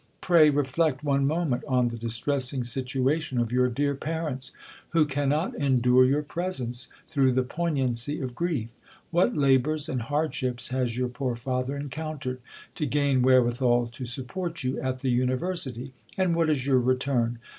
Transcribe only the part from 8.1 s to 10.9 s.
of grief! What labours and hardships